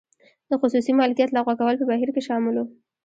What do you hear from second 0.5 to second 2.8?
خصوصي مالکیت لغوه کول په بهیر کې شامل و.